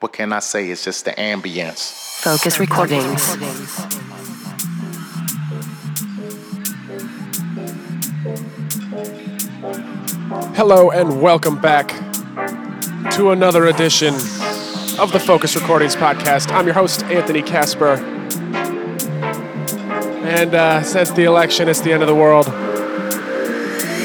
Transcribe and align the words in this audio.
What 0.00 0.12
can 0.12 0.30
I 0.34 0.40
say? 0.40 0.68
It's 0.68 0.84
just 0.84 1.06
the 1.06 1.12
ambience. 1.12 2.20
Fokuz 2.20 2.58
Recordings. 2.58 3.34
Hello 10.54 10.90
and 10.90 11.22
welcome 11.22 11.58
back 11.58 11.88
to 13.12 13.30
another 13.30 13.68
edition 13.68 14.12
of 14.98 15.12
the 15.12 15.18
Fokuz 15.18 15.58
Recordings 15.58 15.96
podcast. 15.96 16.52
I'm 16.52 16.66
your 16.66 16.74
host, 16.74 17.02
Anthony 17.04 17.40
Casper. 17.40 17.94
And 20.26 20.54
uh, 20.54 20.82
since 20.82 21.10
the 21.12 21.24
election, 21.24 21.70
it's 21.70 21.80
the 21.80 21.94
end 21.94 22.02
of 22.02 22.06
the 22.06 22.14
world. 22.14 22.44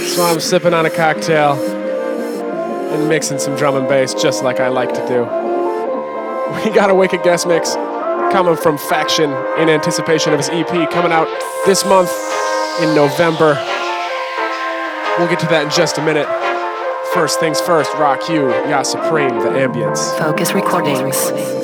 So 0.08 0.24
I'm 0.24 0.40
sipping 0.40 0.74
on 0.74 0.86
a 0.86 0.90
cocktail 0.90 1.56
and 2.94 3.10
mixing 3.10 3.40
some 3.40 3.58
drum 3.58 3.76
and 3.76 3.90
bass 3.90 4.14
just 4.14 4.42
like 4.42 4.62
I 4.62 4.70
like 4.70 4.94
to 4.94 5.06
do. 5.10 5.41
We 6.66 6.70
got 6.70 6.92
a 6.92 6.96
wicked 6.96 7.24
guest 7.24 7.48
mix 7.48 7.74
coming 8.32 8.56
from 8.56 8.78
Faction 8.78 9.32
in 9.58 9.68
anticipation 9.68 10.32
of 10.32 10.40
his 10.40 10.50
EP 10.50 10.92
coming 10.92 11.12
out 11.12 11.28
this 11.66 11.84
month 11.86 12.12
in 12.82 12.94
November. 12.94 13.56
We'll 15.18 15.28
get 15.28 15.40
to 15.40 15.48
that 15.48 15.64
in 15.64 15.72
just 15.72 15.98
a 15.98 16.06
minute. 16.06 16.28
First 17.14 17.40
things 17.40 17.60
first, 17.60 17.92
Rock 17.96 18.30
You, 18.30 18.50
Ya 18.70 18.84
Supreme, 18.84 19.40
the 19.40 19.50
ambience. 19.50 20.16
Fokuz 20.18 20.54
Recordings. 20.54 21.61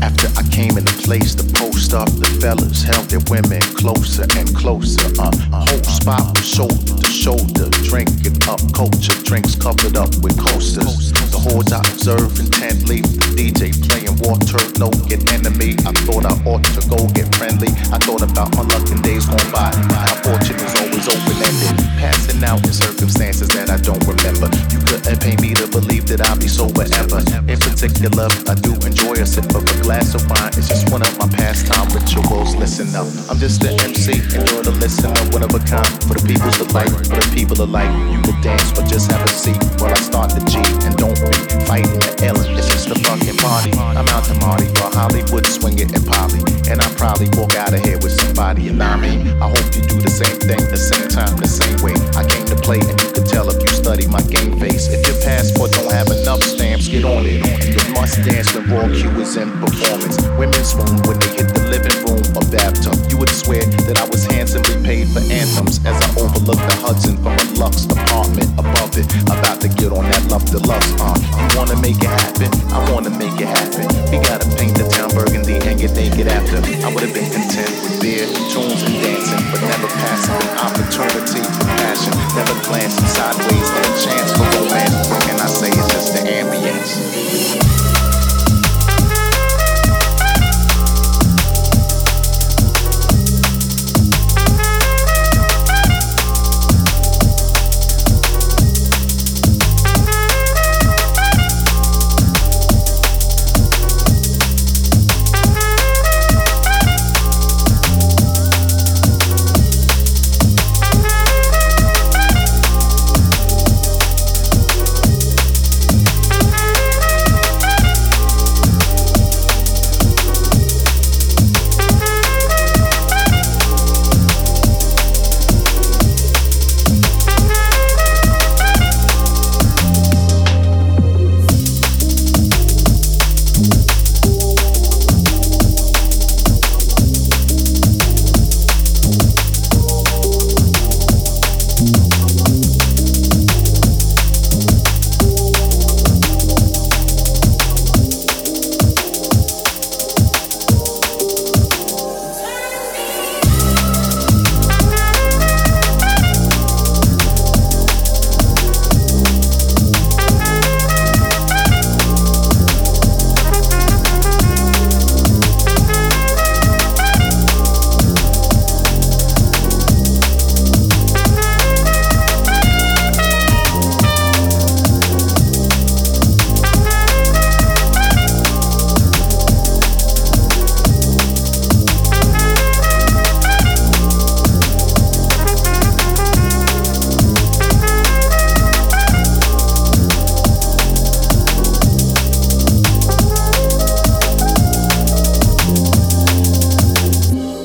After 0.00 0.28
I 0.38 0.46
came 0.54 0.78
into 0.78 0.94
place 1.02 1.34
to 1.34 1.44
post 1.58 1.92
up, 1.92 2.06
the 2.22 2.30
fellas 2.38 2.82
held 2.82 3.10
their 3.10 3.22
women 3.26 3.62
closer 3.74 4.26
and 4.38 4.46
closer. 4.54 5.02
Uh, 5.18 5.34
whole 5.50 5.82
spot 5.82 6.38
was 6.38 6.46
shoulder 6.46 6.94
to 7.02 7.10
shoulder, 7.10 7.66
drinking 7.82 8.38
up 8.46 8.62
culture, 8.72 9.16
drinks 9.26 9.58
covered 9.58 9.96
up 9.96 10.14
with 10.22 10.38
coasters. 10.38 11.10
The 11.34 11.40
hordes 11.42 11.72
I 11.72 11.82
observed 11.82 12.38
intently, 12.38 13.02
the 13.02 13.26
DJ 13.34 13.74
playing 13.90 14.14
water, 14.22 14.62
no 14.78 14.90
get 15.10 15.26
enemy. 15.34 15.74
I 15.82 15.90
thought 16.06 16.22
I 16.22 16.34
ought 16.46 16.62
to 16.78 16.82
go 16.86 17.02
get 17.10 17.26
friendly. 17.34 17.74
I 17.90 17.98
thought 17.98 18.22
about 18.22 18.54
unlucky 18.54 19.02
days 19.02 19.26
gone 19.26 19.50
by, 19.50 19.74
how 19.74 20.14
fortune 20.22 20.62
was 20.62 20.74
always 20.78 21.06
open 21.10 21.36
ended, 21.42 21.74
passing 21.98 22.42
out 22.46 22.62
in 22.62 22.72
circumstances 22.72 23.50
that 23.50 23.66
I 23.66 23.78
don't 23.82 24.02
remember. 24.06 24.46
You 24.70 24.78
couldn't 24.86 25.18
pay 25.18 25.34
me 25.42 25.58
to 25.58 25.66
believe 25.66 26.06
that 26.14 26.22
I'd 26.22 26.38
be 26.38 26.46
sober 26.46 26.86
ever. 26.94 27.18
In 27.50 27.58
particular, 27.58 28.30
I 28.46 28.54
do 28.54 28.78
enjoy 28.86 29.18
a 29.18 29.26
sip 29.26 29.50
of 29.58 29.66
a 29.66 29.74
glass 29.88 30.12
of 30.12 30.20
wine. 30.28 30.52
It's 30.52 30.68
just 30.68 30.92
one 30.92 31.00
of 31.00 31.16
my 31.16 31.26
pastime 31.32 31.88
rituals. 31.96 32.54
Listen 32.56 32.92
up, 32.92 33.08
I'm 33.32 33.38
just 33.40 33.64
an 33.64 33.80
MC, 33.80 34.20
and 34.20 34.44
you're 34.52 34.60
the 34.60 34.76
listener, 34.76 35.16
one 35.32 35.40
of 35.40 35.48
a 35.56 35.62
kind. 35.64 35.88
For 36.04 36.12
the 36.12 36.24
people's 36.28 36.60
delight, 36.60 36.92
for 36.92 37.16
the 37.16 37.32
people 37.32 37.56
alike. 37.56 37.88
You 38.12 38.20
can 38.20 38.36
dance 38.44 38.68
or 38.76 38.84
just 38.84 39.10
have 39.10 39.24
a 39.24 39.32
seat 39.32 39.56
while 39.80 39.96
I 39.96 40.00
start 40.04 40.36
the 40.36 40.44
G. 40.44 40.60
And 40.84 40.92
don't 41.00 41.16
be 41.16 41.40
fighting 41.64 41.96
the 42.04 42.12
Ellen, 42.20 42.52
it's 42.52 42.68
just 42.68 42.92
a 42.92 43.00
fucking 43.00 43.40
party. 43.40 43.72
I'm 43.96 44.04
out 44.12 44.28
to 44.28 44.36
Marty, 44.44 44.68
or 44.84 44.92
Hollywood, 44.92 45.48
swing 45.48 45.80
it 45.80 45.88
and 45.96 46.04
Polly. 46.04 46.44
And 46.68 46.84
I 46.84 46.88
probably 47.00 47.32
walk 47.32 47.56
out 47.56 47.72
of 47.72 47.80
here 47.80 47.96
with 48.04 48.12
somebody, 48.12 48.68
you 48.68 48.76
I 48.76 48.92
mean? 49.00 49.40
I 49.40 49.48
hope 49.48 49.72
you 49.72 49.80
do 49.88 49.96
the 50.04 50.12
same 50.12 50.36
thing, 50.36 50.60
the 50.68 50.76
same 50.76 51.08
time, 51.08 51.32
the 51.40 51.48
same 51.48 51.80
way. 51.80 51.96
I 52.12 52.28
came 52.28 52.44
to 52.52 52.56
play, 52.60 52.84
and 52.84 52.92
you 53.00 53.08
can 53.16 53.24
tell 53.24 53.48
if 53.48 53.56
you 53.56 53.72
study 53.72 54.04
my 54.04 54.20
game 54.28 54.52
face. 54.60 54.92
If 54.92 55.00
your 55.08 55.16
passport 55.24 55.72
don't 55.72 55.88
have 55.88 56.12
enough 56.12 56.44
stamps, 56.44 56.92
get 56.92 57.08
on 57.08 57.24
it. 57.24 57.40
You 57.72 57.80
must 57.96 58.20
dance 58.20 58.52
when 58.52 58.68
raw 58.68 58.84
Q 58.92 59.08
is 59.24 59.40
in 59.40 59.48
performance. 59.78 60.18
Women 60.38 60.64
swoon 60.64 60.98
when 61.06 61.18
they 61.22 61.30
hit 61.38 61.54
the 61.54 61.62
living 61.70 61.94
room 62.02 62.22
or 62.34 62.42
bathtub. 62.50 62.98
You 63.10 63.16
would 63.18 63.30
swear 63.30 63.62
that 63.86 63.98
I 63.98 64.06
was 64.10 64.26
handsomely 64.26 64.74
paid 64.82 65.08
for 65.08 65.22
anthems 65.30 65.78
as 65.86 65.94
I 65.94 66.08
overlooked 66.18 66.66
the 66.66 66.76
Hudson 66.82 67.16
from 67.22 67.38
a 67.38 67.44
Lux 67.58 67.86
apartment 67.86 68.50
above 68.58 68.98
it. 68.98 69.06
About 69.30 69.60
to 69.62 69.68
get 69.68 69.94
on 69.94 70.04
that 70.10 70.24
love 70.30 70.44
deluxe 70.50 70.90
uh. 70.98 71.14
on. 71.14 71.18
You 71.22 71.46
wanna 71.54 71.78
make 71.78 71.98
it 72.02 72.10
happen? 72.10 72.50
I 72.74 72.82
wanna 72.90 73.10
make 73.10 73.38
it 73.38 73.50
happen. 73.50 73.86
We 74.10 74.18
gotta 74.18 74.46
paint 74.58 74.74
the 74.78 74.86
town 74.90 75.14
burgundy 75.14 75.58
and 75.62 75.78
get 75.78 75.94
naked 75.94 76.26
after. 76.26 76.58
I 76.82 76.88
would 76.90 77.02
have 77.06 77.14
been 77.14 77.30
content 77.30 77.70
with 77.82 78.02
beer, 78.02 78.26
tunes, 78.50 78.82
and 78.82 78.94
dancing, 78.98 79.42
but 79.54 79.62
never 79.62 79.88
passing 80.02 80.38
an 80.38 80.58
opportunity 80.58 81.42
for 81.54 81.66
passion. 81.78 82.14
Never 82.34 82.54
glancing 82.66 83.08
sideways 83.10 83.68
at 83.70 83.82
a 83.86 83.94
chance 84.02 84.30
for 84.34 84.46
romance. 84.58 84.96
Can 85.26 85.38
I 85.38 85.46
say? 85.46 85.70
It's 85.70 85.88
just 85.92 86.14
the 86.14 86.22
ambience. 86.26 87.87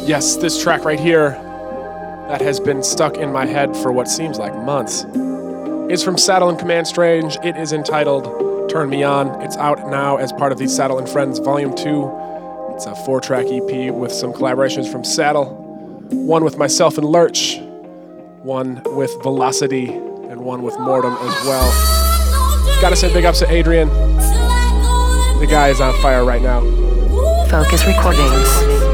Yes, 0.06 0.36
this 0.36 0.62
track 0.62 0.84
right 0.84 1.00
here 1.00 1.30
that 2.28 2.42
has 2.42 2.60
been 2.60 2.84
stuck 2.84 3.16
in 3.16 3.32
my 3.32 3.46
head 3.46 3.74
for 3.78 3.94
what 3.94 4.10
seems 4.10 4.38
like 4.38 4.54
months 4.54 5.06
is 5.90 6.04
from 6.04 6.18
Satl 6.18 6.50
and 6.50 6.60
Command 6.60 6.88
Strange. 6.88 7.38
It 7.42 7.56
is 7.56 7.72
entitled 7.72 8.70
Turn 8.70 8.90
Me 8.90 9.04
On. 9.04 9.30
It's 9.42 9.56
out 9.56 9.88
now 9.90 10.18
as 10.18 10.34
part 10.34 10.52
of 10.52 10.58
the 10.58 10.66
Satl 10.66 11.00
and 11.00 11.08
Friends 11.08 11.40
Volume 11.40 11.74
2. 11.74 12.74
It's 12.76 12.86
a 12.86 12.96
four 13.06 13.22
track 13.22 13.46
EP 13.46 13.94
with 13.94 14.12
some 14.12 14.34
collaborations 14.34 14.92
from 14.92 15.04
Satl, 15.04 15.54
one 16.12 16.44
with 16.44 16.58
myself 16.58 16.98
and 16.98 17.08
Lurch, 17.08 17.60
one 18.42 18.82
with 18.98 19.16
Velocity, 19.24 19.88
and 19.88 20.42
one 20.42 20.64
with 20.64 20.78
Mortem 20.80 21.14
as 21.14 21.46
well. 21.46 22.82
Gotta 22.82 22.98
say 22.98 23.12
big 23.14 23.24
ups 23.24 23.40
to 23.40 23.50
Adrian. 23.50 23.88
The 25.40 25.48
guy 25.50 25.70
is 25.70 25.80
on 25.80 25.94
fire 26.02 26.26
right 26.26 26.42
now. 26.42 26.60
Fokuz 27.48 27.88
Recordings. 27.88 28.93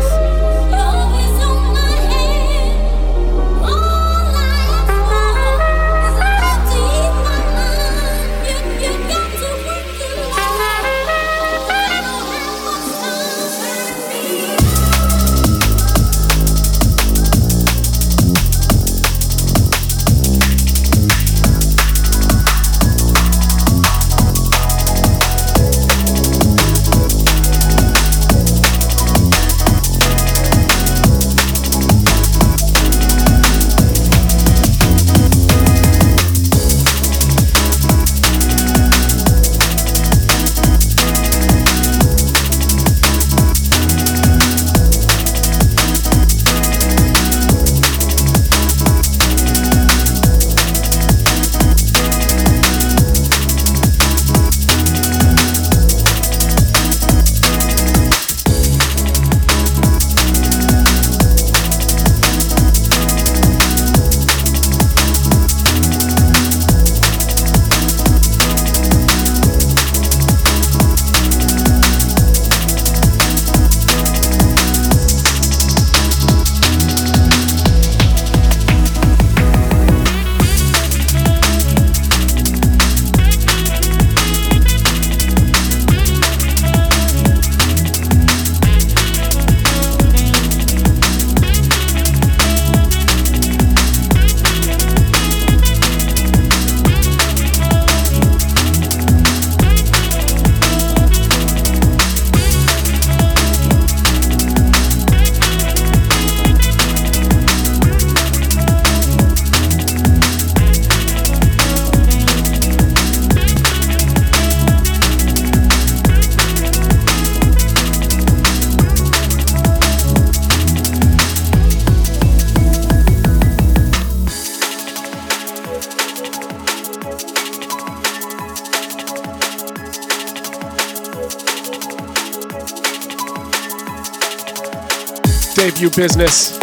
Business 135.96 136.58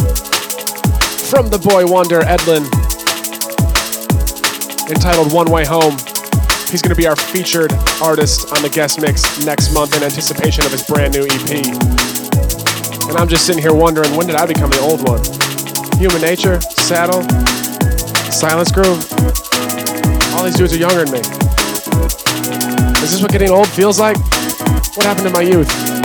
from 1.29 1.49
the 1.49 1.59
boy 1.59 1.85
wonder 1.85 2.21
Edlan, 2.21 2.65
entitled 4.89 5.33
One 5.33 5.51
Way 5.51 5.65
Home. 5.65 5.93
He's 6.71 6.81
going 6.81 6.95
to 6.95 6.97
be 6.97 7.07
our 7.07 7.17
featured 7.17 7.73
artist 8.01 8.53
on 8.55 8.63
the 8.63 8.69
guest 8.69 9.01
mix 9.01 9.45
next 9.45 9.75
month 9.75 9.97
in 9.97 10.03
anticipation 10.03 10.65
of 10.65 10.71
his 10.71 10.87
brand 10.87 11.15
new 11.15 11.25
EP. 11.25 11.67
And 13.09 13.17
I'm 13.17 13.29
just 13.29 13.47
sitting 13.47 13.61
here 13.61 13.75
wondering 13.75 14.15
when 14.17 14.27
did 14.27 14.37
I 14.37 14.47
become 14.47 14.71
the 14.71 14.81
old 14.81 15.07
one? 15.09 15.21
Human 15.99 16.21
Nature, 16.21 16.59
Satl, 16.77 17.25
Silence 18.33 18.71
Groove. 18.71 19.05
All 20.35 20.45
these 20.45 20.57
dudes 20.57 20.73
are 20.75 20.79
younger 20.79 21.05
than 21.05 21.13
me. 21.13 21.21
Is 23.03 23.13
this 23.13 23.21
what 23.21 23.33
getting 23.33 23.51
old 23.51 23.69
feels 23.69 23.99
like? 23.99 24.19
What 24.97 25.05
happened 25.05 25.27
to 25.27 25.33
my 25.33 25.43
youth? 25.43 25.96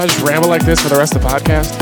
I 0.00 0.06
just 0.06 0.22
ramble 0.22 0.48
like 0.48 0.64
this 0.64 0.80
for 0.80 0.88
the 0.88 0.96
rest 0.96 1.14
of 1.14 1.20
the 1.20 1.28
podcast? 1.28 1.79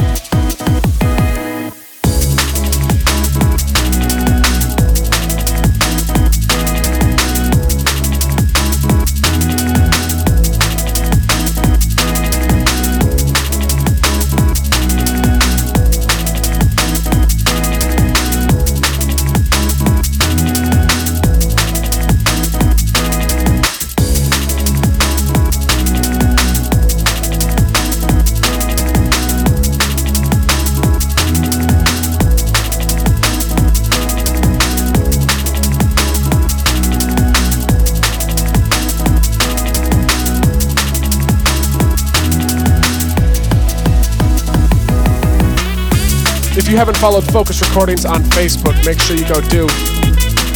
If 46.59 46.69
you 46.69 46.77
haven't 46.77 46.99
followed 46.99 47.23
Fokuz 47.23 47.63
Recordings 47.63 48.05
on 48.05 48.21
Facebook, 48.35 48.75
make 48.85 48.99
sure 48.99 49.15
you 49.15 49.23
go 49.31 49.41
do 49.41 49.71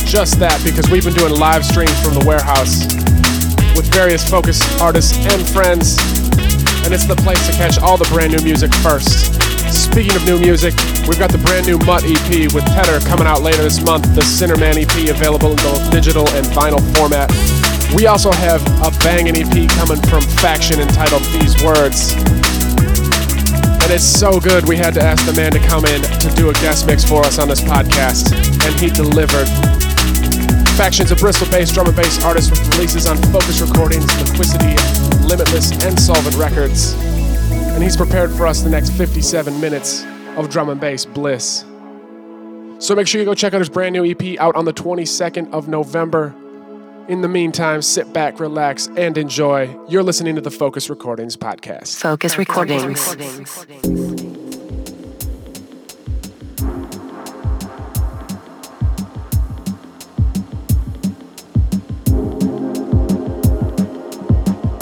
just 0.02 0.34
that 0.42 0.58
because 0.66 0.90
we've 0.90 1.04
been 1.06 1.14
doing 1.14 1.38
live 1.38 1.64
streams 1.64 1.94
from 2.02 2.18
the 2.18 2.26
warehouse 2.26 2.90
with 3.78 3.86
various 3.94 4.26
Fokuz 4.26 4.58
artists 4.82 5.14
and 5.30 5.38
friends, 5.54 6.02
and 6.82 6.90
it's 6.92 7.06
the 7.06 7.14
place 7.22 7.38
to 7.46 7.54
catch 7.54 7.78
all 7.78 7.96
the 7.96 8.04
brand 8.10 8.34
new 8.34 8.42
music 8.42 8.74
first. 8.82 9.30
Speaking 9.70 10.10
of 10.18 10.26
new 10.26 10.42
music, 10.42 10.74
we've 11.06 11.22
got 11.22 11.30
the 11.30 11.38
brand 11.38 11.70
new 11.70 11.78
Mutt 11.86 12.02
EP 12.02 12.50
with 12.50 12.66
Tedder 12.74 12.98
coming 13.06 13.30
out 13.30 13.40
later 13.40 13.62
this 13.62 13.78
month, 13.78 14.02
the 14.18 14.26
Sinnerman 14.26 14.82
EP 14.82 15.06
available 15.06 15.54
in 15.54 15.58
both 15.62 15.86
digital 15.94 16.26
and 16.34 16.44
vinyl 16.50 16.82
format. 16.98 17.30
We 17.94 18.10
also 18.10 18.34
have 18.42 18.58
a 18.82 18.90
banging 19.06 19.38
EP 19.38 19.70
coming 19.78 20.02
from 20.10 20.26
Faction 20.42 20.82
entitled 20.82 21.22
These 21.30 21.62
Words. 21.62 22.18
It's 23.94 24.02
so 24.02 24.40
good, 24.40 24.66
we 24.66 24.78
had 24.78 24.94
to 24.94 25.02
ask 25.02 25.26
the 25.26 25.34
man 25.34 25.52
to 25.52 25.58
come 25.58 25.84
in 25.84 26.00
to 26.00 26.30
do 26.34 26.48
a 26.48 26.54
guest 26.54 26.86
mix 26.86 27.04
for 27.04 27.20
us 27.20 27.38
on 27.38 27.46
this 27.46 27.60
podcast, 27.60 28.32
and 28.32 28.80
he 28.80 28.88
delivered. 28.88 29.46
Faction's 30.78 31.10
a 31.10 31.16
Bristol 31.16 31.46
based 31.50 31.74
drum 31.74 31.88
and 31.88 31.94
bass 31.94 32.24
artist 32.24 32.50
with 32.50 32.66
releases 32.74 33.06
on 33.06 33.18
Fokuz 33.18 33.60
Recordings, 33.60 34.06
Liquidity, 34.18 34.80
Limitless, 35.28 35.72
and 35.84 36.00
Solvent 36.00 36.34
Records. 36.36 36.94
And 36.94 37.82
he's 37.82 37.98
prepared 37.98 38.30
for 38.30 38.46
us 38.46 38.62
the 38.62 38.70
next 38.70 38.92
57 38.96 39.60
minutes 39.60 40.06
of 40.38 40.48
drum 40.48 40.70
and 40.70 40.80
bass 40.80 41.04
bliss. 41.04 41.66
So 42.78 42.94
make 42.94 43.06
sure 43.06 43.20
you 43.20 43.26
go 43.26 43.34
check 43.34 43.52
out 43.52 43.60
his 43.60 43.68
brand 43.68 43.92
new 43.92 44.06
EP 44.06 44.40
out 44.40 44.56
on 44.56 44.64
the 44.64 44.72
22nd 44.72 45.52
of 45.52 45.68
November. 45.68 46.34
In 47.08 47.20
the 47.20 47.28
meantime, 47.28 47.82
sit 47.82 48.12
back, 48.12 48.38
relax, 48.38 48.88
and 48.96 49.18
enjoy. 49.18 49.76
You're 49.88 50.04
listening 50.04 50.36
to 50.36 50.40
the 50.40 50.50
Fokuz 50.50 50.88
Recordings 50.88 51.36
podcast. 51.36 52.00
Fokuz 52.00 52.38
Recordings. 52.38 53.16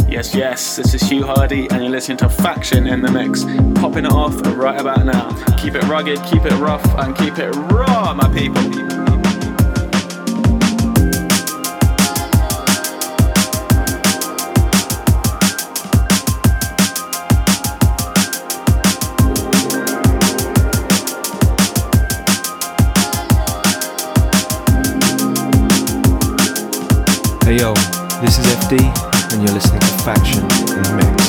Yes, 0.09 0.35
yes, 0.35 0.77
this 0.77 0.93
is 0.95 1.03
Hugh 1.03 1.25
Hardy, 1.25 1.69
and 1.71 1.83
you're 1.83 1.91
listening 1.91 2.19
to 2.19 2.29
Faction 2.29 2.87
in 2.87 3.01
the 3.01 3.11
Mix. 3.11 3.45
Popping 3.81 4.05
it 4.05 4.13
off 4.13 4.35
right 4.57 4.79
about 4.79 5.07
now. 5.07 5.31
Keep 5.57 5.77
it 5.77 5.85
rugged, 5.85 6.23
keep 6.25 6.45
it 6.45 6.53
rough, 6.61 6.85
and 6.99 7.17
keep 7.17 7.39
it 7.39 7.51
raw, 7.73 8.13
my 8.13 8.29
people. 8.37 9.10
Yo, 27.61 27.75
this 28.23 28.39
is 28.39 28.47
FD, 28.47 28.81
and 29.35 29.43
you're 29.43 29.53
listening 29.53 29.81
to 29.81 29.87
Faction 30.03 30.43
in 30.45 30.83
the 30.83 30.97
Mix. 30.97 31.20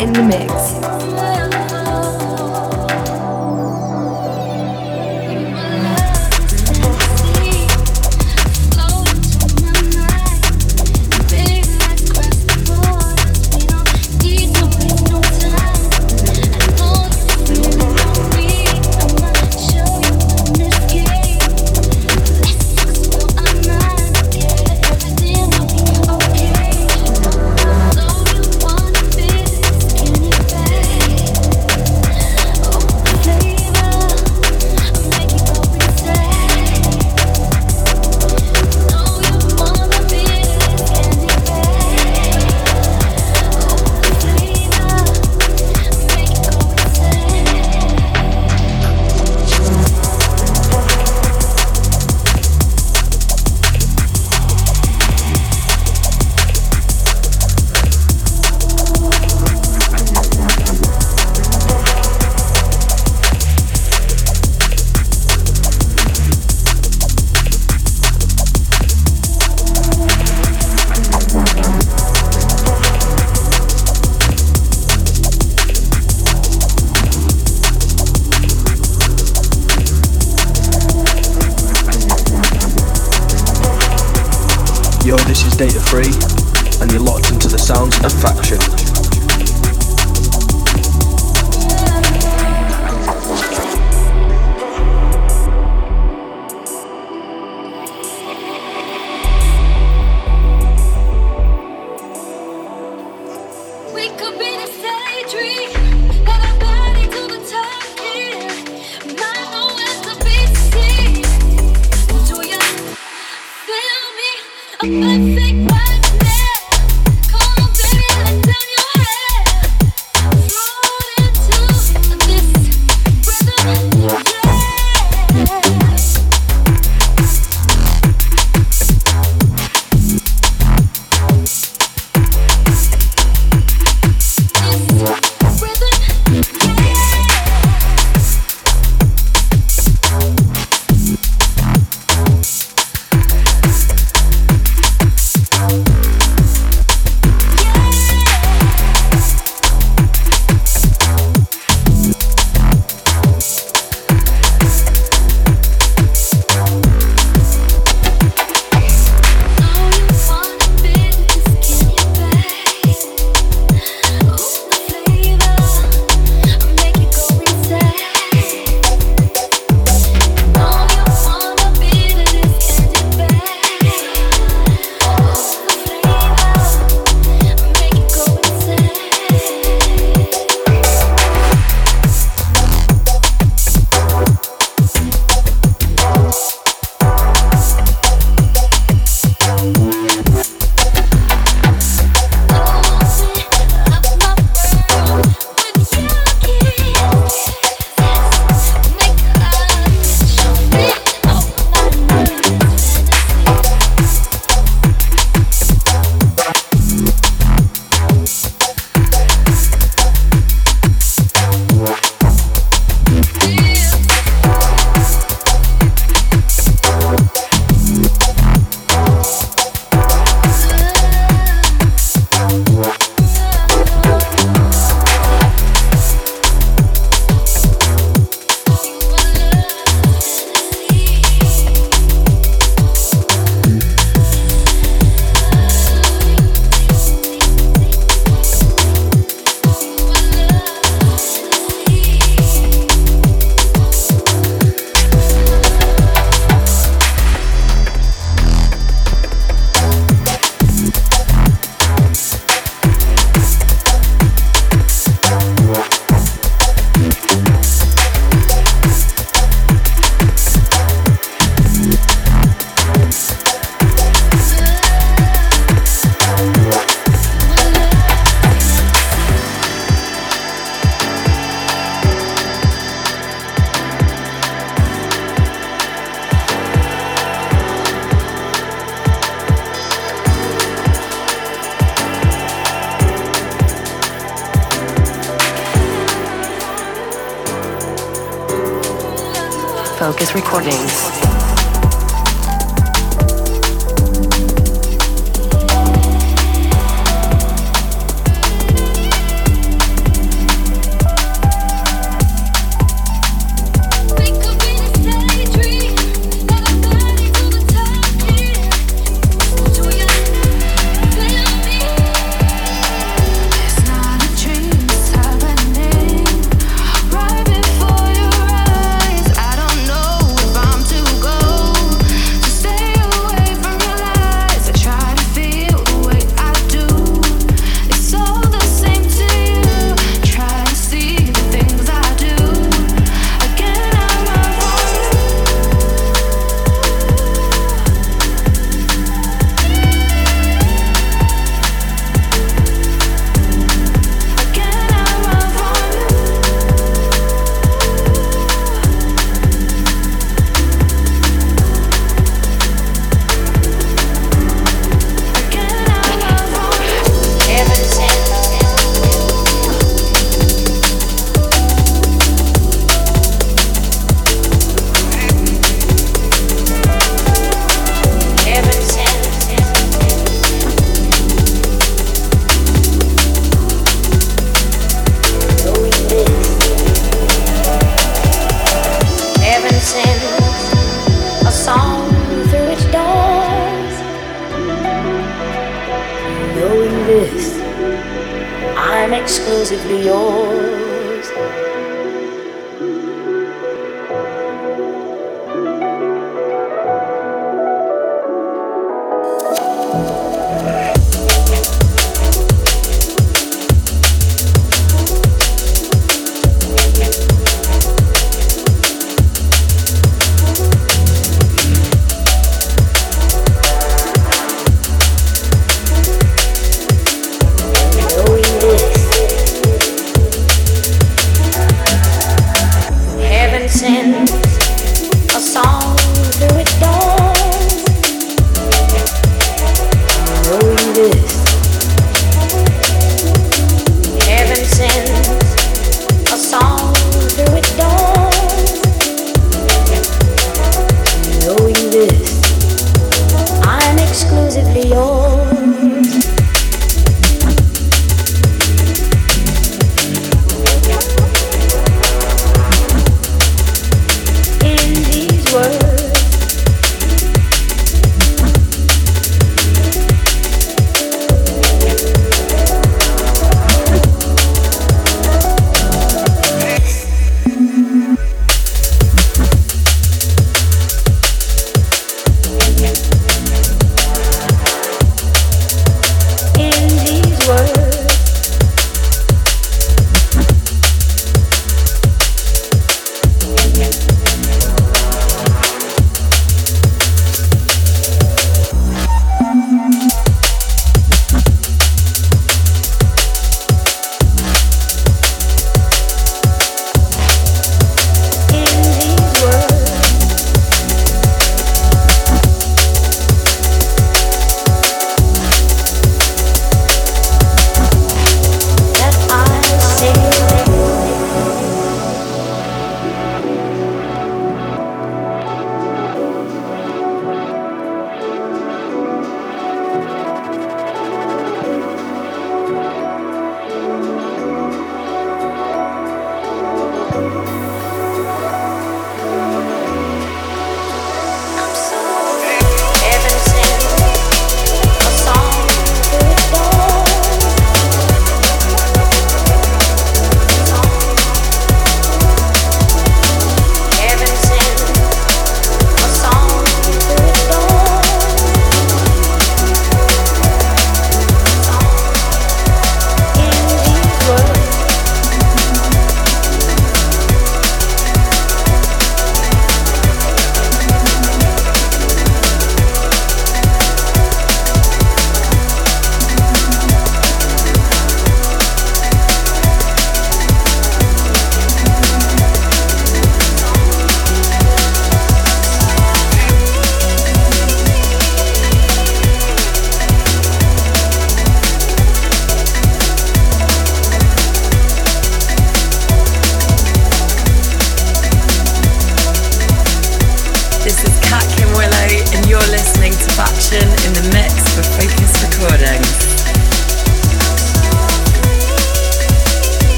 In 0.00 0.12
the 0.12 0.22
Mix. 0.22 0.45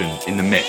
In 0.00 0.36
the 0.36 0.42
Mix. 0.42 0.67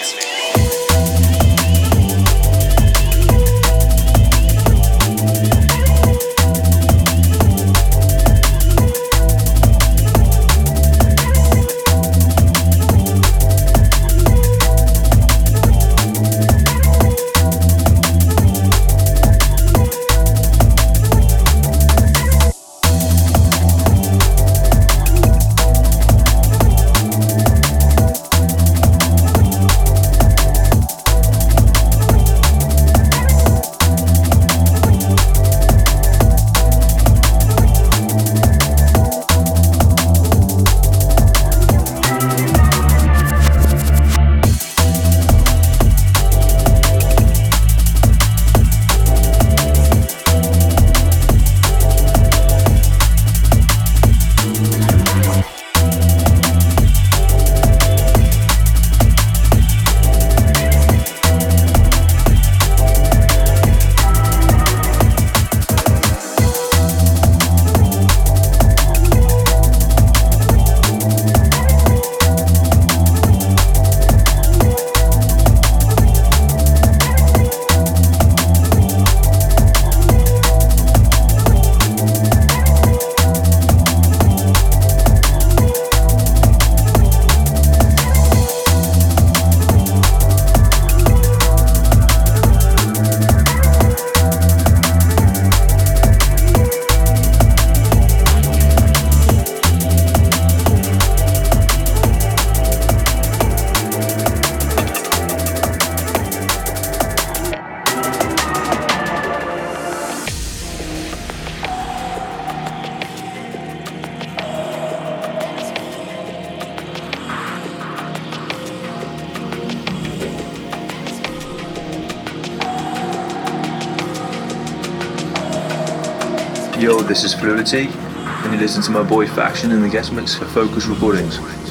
And 127.49 128.53
you 128.53 128.59
listen 128.59 128.83
to 128.83 128.91
my 128.91 129.01
boy 129.01 129.27
Faction 129.27 129.71
in 129.71 129.81
the 129.81 129.89
guest 129.89 130.13
mix 130.13 130.35
for 130.35 130.45
Fokuz 130.45 130.87
Recordings. 130.87 131.68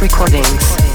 Recordings. 0.00 0.87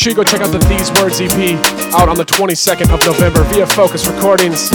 Sure 0.00 0.12
you 0.12 0.16
go 0.16 0.24
check 0.24 0.40
out 0.40 0.48
the 0.48 0.56
These 0.64 0.88
Words 0.96 1.20
EP 1.20 1.60
out 1.92 2.08
on 2.08 2.16
the 2.16 2.24
22nd 2.24 2.88
of 2.88 3.04
November 3.04 3.44
via 3.52 3.66
Fokuz 3.66 4.08
Recordings. 4.08 4.72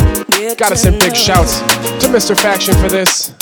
Gotta 0.54 0.78
send 0.78 1.00
big 1.00 1.16
shouts 1.16 1.62
to 1.98 2.06
Mr. 2.14 2.38
Faction 2.38 2.76
for 2.76 2.90
this. 2.94 3.34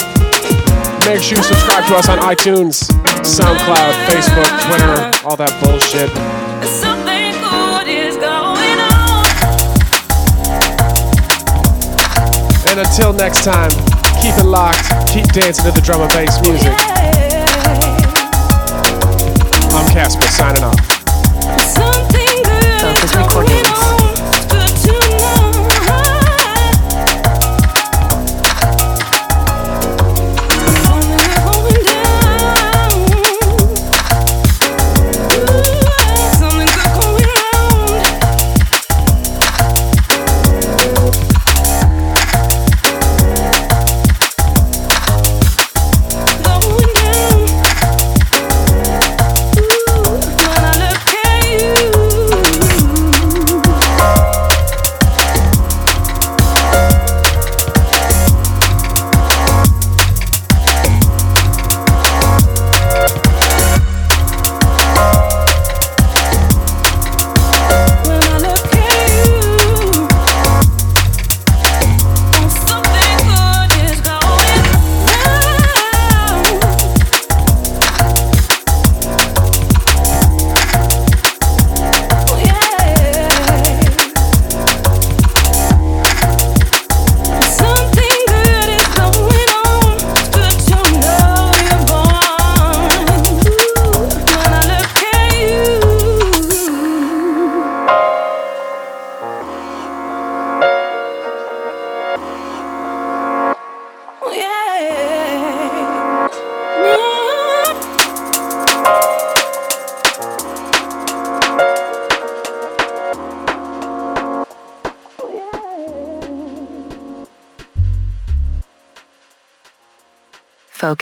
Make 1.03 1.19
sure 1.19 1.36
you 1.36 1.43
subscribe 1.43 1.84
to 1.91 1.99
us 1.99 2.07
on 2.07 2.19
iTunes, 2.19 2.88
SoundCloud, 3.27 3.91
Facebook, 4.07 4.47
Twitter, 4.63 5.27
all 5.27 5.36
that 5.36 5.51
bullshit. 5.59 6.07
Something 6.63 7.36
good 7.51 7.91
is 7.91 8.15
going 8.15 8.79
on. 8.79 9.27
And 12.71 12.79
until 12.79 13.11
next 13.11 13.43
time, 13.43 13.75
keep 14.23 14.39
it 14.39 14.47
locked, 14.47 14.88
keep 15.11 15.27
dancing 15.36 15.65
to 15.65 15.71
the 15.75 15.84
drum 15.84 15.99
and 15.99 16.13
bass 16.15 16.39
music. 16.47 16.71
I'm 19.75 19.91
Casper 19.91 20.23
signing 20.31 20.63
off. 20.63 20.82
Recordings. 23.12 24.03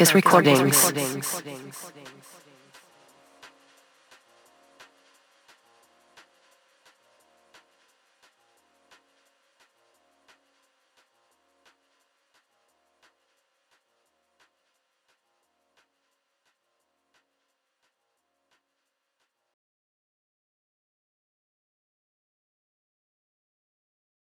Fokuz 0.01 0.15
Recordings. 0.15 1.40